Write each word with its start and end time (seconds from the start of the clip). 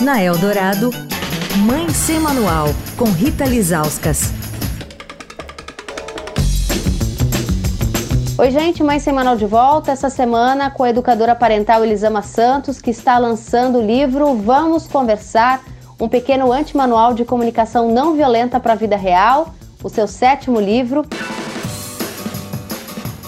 Na 0.00 0.20
Eldorado, 0.20 0.90
Mãe 1.64 1.88
Sem 1.90 2.18
Manual, 2.18 2.66
com 2.98 3.04
Rita 3.04 3.44
Lizauskas. 3.44 4.32
Oi, 8.36 8.50
gente, 8.50 8.82
Mãe 8.82 8.98
Sem 8.98 9.12
Manual 9.12 9.36
de 9.36 9.46
volta. 9.46 9.92
Essa 9.92 10.10
semana 10.10 10.68
com 10.68 10.82
a 10.82 10.90
educadora 10.90 11.34
parental 11.36 11.84
Elisama 11.84 12.22
Santos, 12.22 12.82
que 12.82 12.90
está 12.90 13.18
lançando 13.18 13.78
o 13.78 13.86
livro 13.86 14.34
Vamos 14.34 14.88
Conversar, 14.88 15.62
um 16.00 16.08
pequeno 16.08 16.52
antimanual 16.52 17.14
de 17.14 17.24
comunicação 17.24 17.88
não 17.92 18.14
violenta 18.14 18.58
para 18.58 18.72
a 18.72 18.76
vida 18.76 18.96
real, 18.96 19.54
o 19.82 19.88
seu 19.88 20.08
sétimo 20.08 20.58
livro. 20.58 21.06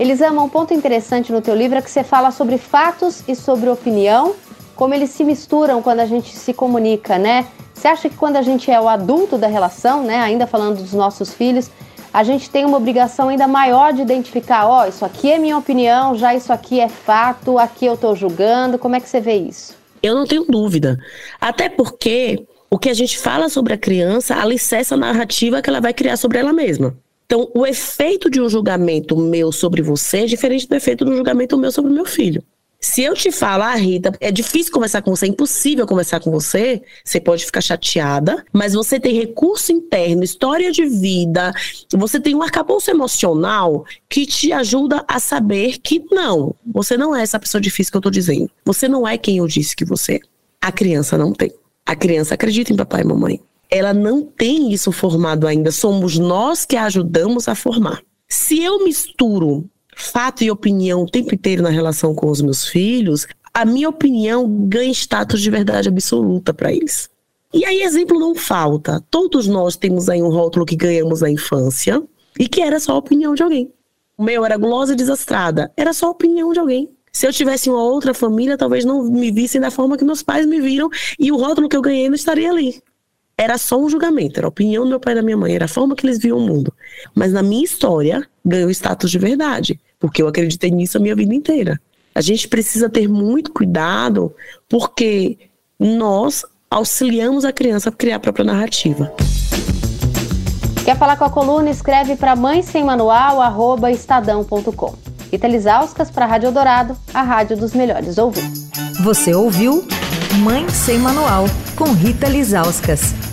Elisama, 0.00 0.42
um 0.42 0.48
ponto 0.48 0.74
interessante 0.74 1.30
no 1.30 1.40
teu 1.40 1.54
livro 1.54 1.78
é 1.78 1.82
que 1.82 1.90
você 1.90 2.02
fala 2.02 2.32
sobre 2.32 2.58
fatos 2.58 3.22
e 3.28 3.36
sobre 3.36 3.70
opinião 3.70 4.34
como 4.78 4.94
eles 4.94 5.10
se 5.10 5.24
misturam 5.24 5.82
quando 5.82 5.98
a 5.98 6.06
gente 6.06 6.36
se 6.36 6.54
comunica, 6.54 7.18
né? 7.18 7.48
Você 7.74 7.88
acha 7.88 8.08
que 8.08 8.14
quando 8.14 8.36
a 8.36 8.42
gente 8.42 8.70
é 8.70 8.80
o 8.80 8.88
adulto 8.88 9.36
da 9.36 9.48
relação, 9.48 10.04
né, 10.04 10.18
ainda 10.18 10.46
falando 10.46 10.76
dos 10.76 10.92
nossos 10.92 11.34
filhos, 11.34 11.68
a 12.12 12.22
gente 12.22 12.48
tem 12.48 12.64
uma 12.64 12.76
obrigação 12.76 13.28
ainda 13.28 13.48
maior 13.48 13.92
de 13.92 14.02
identificar, 14.02 14.68
ó, 14.68 14.84
oh, 14.84 14.88
isso 14.88 15.04
aqui 15.04 15.32
é 15.32 15.38
minha 15.38 15.58
opinião, 15.58 16.16
já 16.16 16.32
isso 16.32 16.52
aqui 16.52 16.78
é 16.78 16.88
fato, 16.88 17.58
aqui 17.58 17.86
eu 17.86 17.96
tô 17.96 18.14
julgando. 18.14 18.78
Como 18.78 18.94
é 18.94 19.00
que 19.00 19.08
você 19.08 19.20
vê 19.20 19.34
isso? 19.34 19.74
Eu 20.00 20.14
não 20.14 20.24
tenho 20.24 20.44
dúvida. 20.44 20.96
Até 21.40 21.68
porque 21.68 22.46
o 22.70 22.78
que 22.78 22.88
a 22.88 22.94
gente 22.94 23.18
fala 23.18 23.48
sobre 23.48 23.74
a 23.74 23.78
criança 23.78 24.36
alicerça 24.36 24.94
a 24.94 24.98
narrativa 24.98 25.60
que 25.60 25.68
ela 25.68 25.80
vai 25.80 25.92
criar 25.92 26.16
sobre 26.16 26.38
ela 26.38 26.52
mesma. 26.52 26.96
Então, 27.26 27.50
o 27.52 27.66
efeito 27.66 28.30
de 28.30 28.40
um 28.40 28.48
julgamento 28.48 29.16
meu 29.16 29.50
sobre 29.50 29.82
você 29.82 30.18
é 30.18 30.26
diferente 30.26 30.68
do 30.68 30.76
efeito 30.76 31.04
do 31.04 31.16
julgamento 31.16 31.58
meu 31.58 31.72
sobre 31.72 31.90
o 31.90 31.94
meu 31.94 32.04
filho. 32.04 32.44
Se 32.80 33.02
eu 33.02 33.12
te 33.14 33.32
falar, 33.32 33.74
Rita, 33.74 34.12
é 34.20 34.30
difícil 34.30 34.72
conversar 34.72 35.02
com 35.02 35.10
você, 35.10 35.26
é 35.26 35.28
impossível 35.28 35.84
conversar 35.84 36.20
com 36.20 36.30
você, 36.30 36.80
você 37.04 37.20
pode 37.20 37.44
ficar 37.44 37.60
chateada, 37.60 38.44
mas 38.52 38.74
você 38.74 39.00
tem 39.00 39.16
recurso 39.16 39.72
interno, 39.72 40.22
história 40.22 40.70
de 40.70 40.86
vida, 40.86 41.52
você 41.92 42.20
tem 42.20 42.36
um 42.36 42.42
arcabouço 42.42 42.88
emocional 42.88 43.84
que 44.08 44.24
te 44.26 44.52
ajuda 44.52 45.04
a 45.08 45.18
saber 45.18 45.78
que 45.78 46.04
não, 46.12 46.54
você 46.64 46.96
não 46.96 47.16
é 47.16 47.22
essa 47.22 47.40
pessoa 47.40 47.60
difícil 47.60 47.90
que 47.90 47.96
eu 47.96 48.02
tô 48.02 48.10
dizendo. 48.10 48.48
Você 48.64 48.86
não 48.86 49.06
é 49.06 49.18
quem 49.18 49.38
eu 49.38 49.48
disse 49.48 49.74
que 49.74 49.84
você 49.84 50.14
é. 50.14 50.20
A 50.60 50.70
criança 50.70 51.18
não 51.18 51.32
tem. 51.32 51.52
A 51.84 51.96
criança 51.96 52.34
acredita 52.34 52.72
em 52.72 52.76
papai 52.76 53.00
e 53.00 53.04
mamãe. 53.04 53.40
Ela 53.68 53.92
não 53.92 54.22
tem 54.22 54.72
isso 54.72 54.92
formado 54.92 55.48
ainda, 55.48 55.72
somos 55.72 56.16
nós 56.16 56.64
que 56.64 56.76
a 56.76 56.84
ajudamos 56.84 57.48
a 57.48 57.56
formar. 57.56 58.02
Se 58.28 58.62
eu 58.62 58.84
misturo 58.84 59.68
fato 59.98 60.44
e 60.44 60.50
opinião 60.50 61.02
o 61.02 61.10
tempo 61.10 61.34
inteiro 61.34 61.62
na 61.62 61.70
relação 61.70 62.14
com 62.14 62.30
os 62.30 62.40
meus 62.40 62.66
filhos, 62.66 63.26
a 63.52 63.64
minha 63.64 63.88
opinião 63.88 64.48
ganha 64.48 64.92
status 64.92 65.42
de 65.42 65.50
verdade 65.50 65.88
absoluta 65.88 66.54
para 66.54 66.72
eles. 66.72 67.10
E 67.52 67.64
aí, 67.64 67.82
exemplo 67.82 68.18
não 68.18 68.34
falta. 68.34 69.02
Todos 69.10 69.48
nós 69.48 69.76
temos 69.76 70.08
aí 70.08 70.22
um 70.22 70.28
rótulo 70.28 70.64
que 70.64 70.76
ganhamos 70.76 71.20
na 71.20 71.30
infância 71.30 72.00
e 72.38 72.48
que 72.48 72.60
era 72.60 72.78
só 72.78 72.92
a 72.92 72.98
opinião 72.98 73.34
de 73.34 73.42
alguém. 73.42 73.72
O 74.16 74.22
meu 74.22 74.44
era 74.44 74.56
gulosa 74.56 74.92
e 74.92 74.96
desastrada. 74.96 75.72
Era 75.76 75.92
só 75.92 76.06
a 76.06 76.10
opinião 76.10 76.52
de 76.52 76.60
alguém. 76.60 76.88
Se 77.10 77.26
eu 77.26 77.32
tivesse 77.32 77.68
uma 77.68 77.82
outra 77.82 78.14
família, 78.14 78.56
talvez 78.56 78.84
não 78.84 79.02
me 79.02 79.32
vissem 79.32 79.60
da 79.60 79.70
forma 79.70 79.96
que 79.96 80.04
meus 80.04 80.22
pais 80.22 80.46
me 80.46 80.60
viram 80.60 80.88
e 81.18 81.32
o 81.32 81.36
rótulo 81.36 81.68
que 81.68 81.76
eu 81.76 81.82
ganhei 81.82 82.08
não 82.08 82.14
estaria 82.14 82.50
ali 82.50 82.80
era 83.38 83.56
só 83.56 83.78
um 83.78 83.88
julgamento, 83.88 84.40
era 84.40 84.48
a 84.48 84.50
opinião 84.50 84.82
do 84.82 84.90
meu 84.90 84.98
pai 84.98 85.12
e 85.12 85.16
da 85.16 85.22
minha 85.22 85.36
mãe, 85.36 85.54
era 85.54 85.66
a 85.66 85.68
forma 85.68 85.94
que 85.94 86.04
eles 86.04 86.18
viam 86.18 86.38
o 86.38 86.40
mundo. 86.40 86.74
Mas 87.14 87.32
na 87.32 87.40
minha 87.40 87.64
história, 87.64 88.28
ganhou 88.44 88.68
status 88.68 89.08
de 89.08 89.18
verdade, 89.18 89.80
porque 89.98 90.22
eu 90.22 90.28
acreditei 90.28 90.70
nisso 90.70 90.98
a 90.98 91.00
minha 91.00 91.14
vida 91.14 91.34
inteira. 91.34 91.80
A 92.14 92.20
gente 92.20 92.48
precisa 92.48 92.88
ter 92.88 93.08
muito 93.08 93.52
cuidado, 93.52 94.34
porque 94.68 95.38
nós 95.78 96.44
auxiliamos 96.70 97.44
a 97.44 97.52
criança 97.52 97.88
a 97.90 97.92
criar 97.92 98.16
a 98.16 98.20
própria 98.20 98.44
narrativa. 98.44 99.12
Quer 100.84 100.96
falar 100.96 101.16
com 101.16 101.24
a 101.24 101.30
coluna? 101.30 101.70
Escreve 101.70 102.16
para 102.16 102.34
mãe 102.34 102.62
sem 102.62 102.82
manual, 102.82 103.40
arroba 103.40 103.90
estadão.com. 103.90 104.94
Italizauskas 105.30 106.10
para 106.10 106.24
a 106.24 106.28
Rádio 106.28 106.50
Dourado, 106.50 106.96
a 107.12 107.22
rádio 107.22 107.56
dos 107.56 107.74
melhores 107.74 108.16
ouvintes. 108.16 108.68
Você 109.04 109.34
ouviu 109.34 109.86
Mãe 110.42 110.68
Sem 110.70 110.98
Manual, 110.98 111.44
com 111.76 111.92
Rita 111.92 112.28
Lizauskas. 112.28 113.27